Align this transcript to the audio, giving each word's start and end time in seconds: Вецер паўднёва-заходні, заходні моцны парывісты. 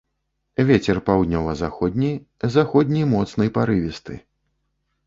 Вецер 0.69 1.01
паўднёва-заходні, 1.09 2.11
заходні 2.55 3.07
моцны 3.13 3.45
парывісты. 3.61 4.13